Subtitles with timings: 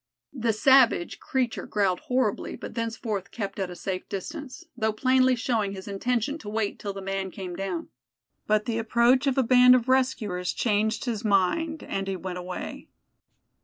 [0.33, 5.73] The savage, creature growled horribly but thenceforth kept at a safe distance, though plainly showing
[5.73, 7.89] his intention to wait till the man came down.
[8.47, 12.87] But the approach of a band of rescuers changed his mind, and he went away.